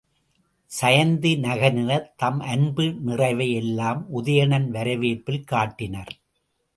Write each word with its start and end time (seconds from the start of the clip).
சயந்தி 0.71 1.31
நகரினர் 1.39 2.07
தம் 2.15 2.39
அன்பு 2.53 2.85
நிறைவை 3.01 3.47
எல்லாம் 3.51 4.01
உதயணன் 4.11 4.67
வரவேற்பில் 4.71 5.43
காட்டினர். 5.43 6.13